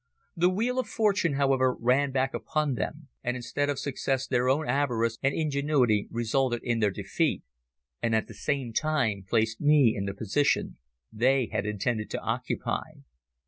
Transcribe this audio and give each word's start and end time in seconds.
The 0.35 0.49
wheel 0.49 0.79
of 0.79 0.87
fortune, 0.87 1.33
however, 1.35 1.77
ran 1.79 2.09
back 2.11 2.33
upon 2.33 2.73
them, 2.73 3.09
and 3.23 3.37
instead 3.37 3.69
of 3.69 3.77
success 3.77 4.25
their 4.25 4.49
own 4.49 4.67
avarice 4.67 5.19
and 5.21 5.35
ingenuity 5.35 6.07
resulted 6.09 6.61
in 6.63 6.79
their 6.79 6.89
defeat, 6.89 7.43
and 8.01 8.15
at 8.15 8.25
the 8.25 8.33
same 8.33 8.73
time 8.73 9.23
placed 9.29 9.61
me 9.61 9.93
in 9.95 10.05
the 10.05 10.15
position 10.15 10.77
they 11.13 11.49
had 11.51 11.67
intended 11.67 12.09
to 12.09 12.19
occupy. 12.19 13.01